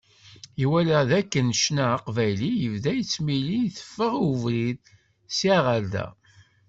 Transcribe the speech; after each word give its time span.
Iwala 0.63 0.99
d 1.09 1.11
akken 1.19 1.47
ccna 1.57 1.85
aqbayli 1.97 2.51
yebda 2.61 2.91
yettmili 2.95 3.57
iteffeɣ 3.63 4.13
i 4.19 4.23
ubrid, 4.29 4.81
sya 5.37 5.57
ɣer 5.65 5.83
da. 5.93 6.07